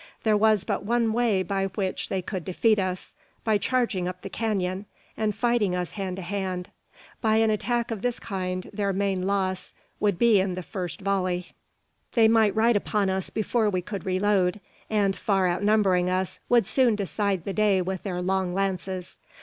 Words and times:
There 0.23 0.35
was 0.35 0.63
but 0.63 0.83
one 0.83 1.13
way 1.13 1.43
by 1.43 1.67
which 1.67 2.09
they 2.09 2.23
could 2.23 2.43
defeat 2.43 2.79
us: 2.79 3.13
by 3.43 3.59
charging 3.59 4.07
up 4.07 4.23
the 4.23 4.31
canon, 4.31 4.87
and 5.15 5.35
fighting 5.35 5.75
us 5.75 5.91
hand 5.91 6.15
to 6.15 6.23
hand. 6.23 6.69
By 7.21 7.35
an 7.37 7.51
attack 7.51 7.91
of 7.91 8.01
this 8.01 8.19
kind 8.19 8.67
their 8.73 8.93
main 8.93 9.27
loss 9.27 9.75
would 9.99 10.17
be 10.17 10.39
in 10.39 10.55
the 10.55 10.63
first 10.63 11.01
volley. 11.01 11.49
They 12.13 12.27
might 12.27 12.55
ride 12.55 12.75
upon 12.75 13.11
us 13.11 13.29
before 13.29 13.69
we 13.69 13.83
could 13.83 14.03
reload; 14.03 14.59
and, 14.89 15.15
far 15.15 15.47
outnumbering 15.47 16.09
us, 16.09 16.39
would 16.49 16.65
soon 16.65 16.95
decide 16.95 17.43
the 17.43 17.53
day 17.53 17.79
with 17.79 18.01
their 18.01 18.23
long 18.23 18.55
lances. 18.55 19.19